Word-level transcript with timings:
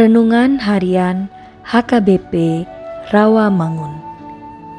Renungan 0.00 0.56
Harian 0.56 1.28
HKBP 1.68 2.64
Rawamangun. 3.12 4.00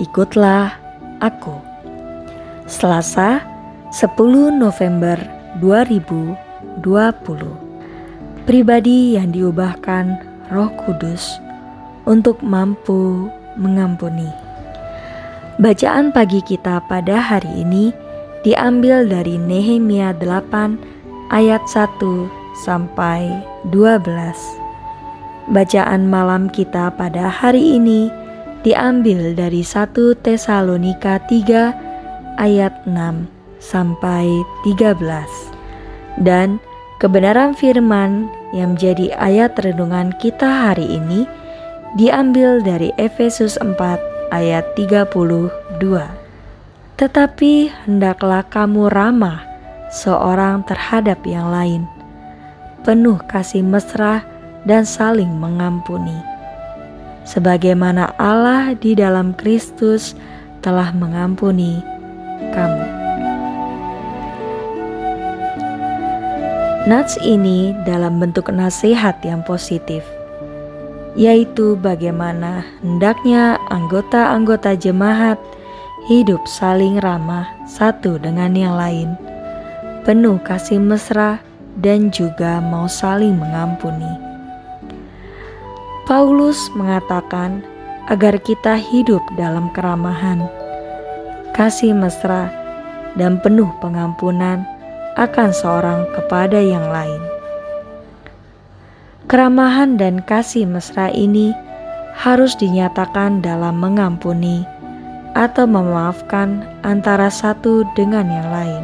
Ikutlah 0.01 0.73
aku. 1.21 1.61
Selasa, 2.65 3.45
10 3.93 4.17
November 4.49 5.21
2020. 5.61 6.33
Pribadi 8.49 9.13
yang 9.13 9.29
diubahkan 9.29 10.17
Roh 10.49 10.73
Kudus 10.89 11.37
untuk 12.09 12.41
mampu 12.41 13.29
mengampuni. 13.61 14.25
Bacaan 15.61 16.09
pagi 16.09 16.41
kita 16.41 16.81
pada 16.89 17.21
hari 17.21 17.61
ini 17.61 17.93
diambil 18.41 19.05
dari 19.05 19.37
Nehemia 19.37 20.17
8 20.17 20.81
ayat 21.29 21.61
1 21.69 22.25
sampai 22.65 23.29
12. 23.69 24.60
Bacaan 25.51 26.07
malam 26.07 26.47
kita 26.47 26.95
pada 26.95 27.27
hari 27.27 27.75
ini 27.75 28.07
diambil 28.63 29.35
dari 29.35 29.67
1 29.67 29.91
Tesalonika 30.23 31.19
3 31.27 32.39
ayat 32.39 32.71
6 32.87 32.95
sampai 33.59 34.31
13 34.63 34.95
dan 36.23 36.55
kebenaran 37.03 37.51
firman 37.51 38.31
yang 38.55 38.79
menjadi 38.79 39.11
ayat 39.19 39.51
renungan 39.59 40.15
kita 40.23 40.71
hari 40.71 40.87
ini 40.87 41.27
diambil 41.99 42.63
dari 42.63 42.95
Efesus 42.95 43.59
4 43.59 43.75
ayat 44.31 44.63
32. 44.79 45.51
Tetapi 46.95 47.53
hendaklah 47.91 48.47
kamu 48.47 48.87
ramah 48.87 49.43
seorang 49.91 50.63
terhadap 50.63 51.19
yang 51.27 51.51
lain, 51.51 51.83
penuh 52.87 53.19
kasih 53.27 53.67
mesra 53.67 54.30
dan 54.65 54.85
saling 54.85 55.31
mengampuni. 55.37 56.15
Sebagaimana 57.25 58.17
Allah 58.17 58.73
di 58.73 58.97
dalam 58.97 59.33
Kristus 59.37 60.17
telah 60.61 60.93
mengampuni 60.93 61.81
kamu. 62.53 62.85
Nats 66.89 67.13
ini 67.21 67.77
dalam 67.85 68.17
bentuk 68.17 68.49
nasihat 68.49 69.21
yang 69.21 69.45
positif, 69.45 70.01
yaitu 71.13 71.77
bagaimana 71.77 72.65
hendaknya 72.81 73.61
anggota-anggota 73.69 74.73
jemaat 74.73 75.37
hidup 76.09 76.41
saling 76.49 76.97
ramah 76.97 77.45
satu 77.69 78.17
dengan 78.17 78.57
yang 78.57 78.73
lain, 78.73 79.13
penuh 80.01 80.41
kasih 80.41 80.81
mesra 80.81 81.37
dan 81.77 82.09
juga 82.09 82.57
mau 82.57 82.89
saling 82.89 83.37
mengampuni. 83.37 84.30
Paulus 86.11 86.67
mengatakan 86.75 87.63
agar 88.11 88.35
kita 88.43 88.75
hidup 88.75 89.23
dalam 89.39 89.71
keramahan, 89.71 90.43
kasih 91.55 91.95
mesra, 91.95 92.51
dan 93.15 93.39
penuh 93.39 93.71
pengampunan 93.79 94.67
akan 95.15 95.55
seorang 95.55 96.03
kepada 96.11 96.59
yang 96.59 96.83
lain. 96.91 97.23
Keramahan 99.31 99.95
dan 99.95 100.19
kasih 100.27 100.67
mesra 100.67 101.07
ini 101.15 101.55
harus 102.19 102.59
dinyatakan 102.59 103.39
dalam 103.39 103.79
mengampuni 103.79 104.67
atau 105.31 105.63
memaafkan 105.63 106.59
antara 106.83 107.31
satu 107.31 107.87
dengan 107.95 108.27
yang 108.27 108.51
lain. 108.51 108.83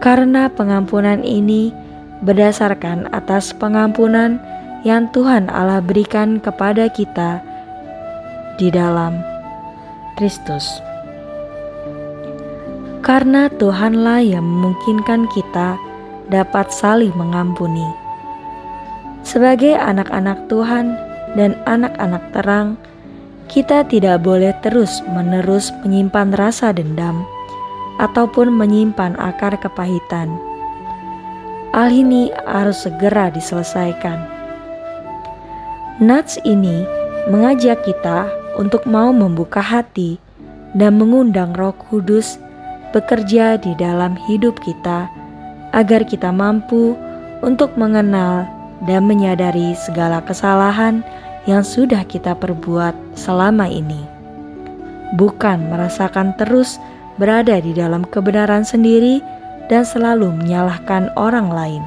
Karena 0.00 0.48
pengampunan 0.48 1.20
ini 1.20 1.76
berdasarkan 2.24 3.12
atas 3.12 3.52
pengampunan 3.52 4.40
yang 4.82 5.06
Tuhan 5.14 5.46
Allah 5.46 5.78
berikan 5.78 6.42
kepada 6.42 6.90
kita 6.90 7.38
di 8.58 8.66
dalam 8.66 9.22
Kristus. 10.18 10.82
Karena 13.02 13.46
Tuhanlah 13.50 14.22
yang 14.22 14.42
memungkinkan 14.42 15.30
kita 15.30 15.78
dapat 16.30 16.70
saling 16.70 17.14
mengampuni. 17.14 17.86
Sebagai 19.22 19.74
anak-anak 19.78 20.50
Tuhan 20.50 20.98
dan 21.38 21.54
anak-anak 21.66 22.22
terang, 22.34 22.74
kita 23.46 23.86
tidak 23.86 24.22
boleh 24.22 24.50
terus-menerus 24.66 25.70
menyimpan 25.86 26.34
rasa 26.34 26.74
dendam 26.74 27.22
ataupun 28.02 28.50
menyimpan 28.50 29.14
akar 29.18 29.54
kepahitan. 29.62 30.34
Hal 31.70 31.90
ini 31.90 32.34
harus 32.46 32.82
segera 32.84 33.30
diselesaikan 33.30 34.31
Nats 36.02 36.34
ini 36.42 36.82
mengajak 37.30 37.86
kita 37.86 38.26
untuk 38.58 38.82
mau 38.90 39.14
membuka 39.14 39.62
hati 39.62 40.18
dan 40.74 40.98
mengundang 40.98 41.54
Roh 41.54 41.70
Kudus 41.78 42.42
bekerja 42.90 43.54
di 43.54 43.78
dalam 43.78 44.18
hidup 44.26 44.58
kita 44.66 45.06
agar 45.70 46.02
kita 46.02 46.34
mampu 46.34 46.98
untuk 47.46 47.78
mengenal 47.78 48.50
dan 48.82 49.06
menyadari 49.06 49.78
segala 49.78 50.18
kesalahan 50.26 51.06
yang 51.46 51.62
sudah 51.62 52.02
kita 52.02 52.34
perbuat 52.34 52.98
selama 53.14 53.70
ini. 53.70 54.02
Bukan 55.14 55.70
merasakan 55.70 56.34
terus 56.34 56.82
berada 57.14 57.62
di 57.62 57.78
dalam 57.78 58.02
kebenaran 58.10 58.66
sendiri 58.66 59.22
dan 59.70 59.86
selalu 59.86 60.34
menyalahkan 60.34 61.14
orang 61.14 61.46
lain. 61.46 61.82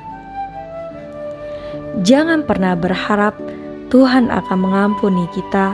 Jangan 2.07 2.47
pernah 2.47 2.79
berharap 2.79 3.35
Tuhan 3.95 4.27
akan 4.27 4.59
mengampuni 4.59 5.23
kita 5.31 5.71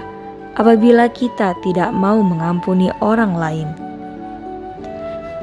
apabila 0.53 1.09
kita 1.09 1.57
tidak 1.65 1.89
mau 1.89 2.21
mengampuni 2.21 2.93
orang 3.01 3.33
lain. 3.33 3.65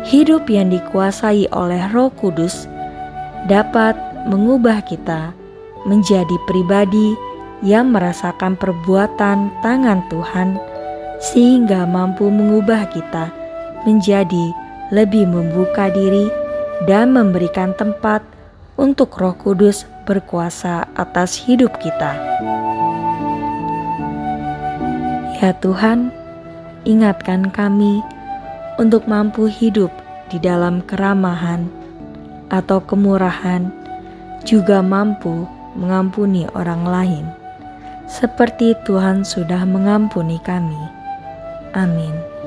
Hidup 0.07 0.47
yang 0.47 0.71
dikuasai 0.71 1.51
oleh 1.51 1.91
Roh 1.91 2.15
Kudus 2.15 2.71
dapat 3.51 3.99
mengubah 4.31 4.79
kita 4.87 5.35
menjadi 5.91 6.39
pribadi 6.47 7.19
yang 7.67 7.91
merasakan 7.91 8.55
perbuatan 8.55 9.51
tangan 9.59 10.07
Tuhan, 10.07 10.55
sehingga 11.19 11.83
mampu 11.83 12.31
mengubah 12.31 12.87
kita 12.95 13.27
menjadi 13.91 14.55
lebih 14.95 15.27
membuka 15.27 15.91
diri 15.91 16.31
dan 16.87 17.11
memberikan 17.11 17.75
tempat 17.75 18.23
untuk 18.79 19.19
Roh 19.19 19.35
Kudus 19.35 19.91
berkuasa 20.07 20.87
atas 20.95 21.35
hidup 21.35 21.75
kita. 21.83 22.15
Ya 25.43 25.51
Tuhan, 25.59 26.15
ingatkan 26.87 27.51
kami 27.51 28.01
untuk 28.79 29.11
mampu 29.11 29.51
hidup 29.51 29.91
di 30.31 30.39
dalam 30.39 30.79
keramahan 30.87 31.67
atau 32.55 32.79
kemurahan, 32.79 33.69
juga 34.47 34.81
mampu 34.81 35.45
mengampuni 35.75 36.47
orang 36.55 36.83
lain, 36.87 37.27
seperti 38.07 38.79
Tuhan 38.87 39.27
sudah 39.27 39.67
mengampuni 39.67 40.39
kami. 40.47 40.79
Amin. 41.75 42.38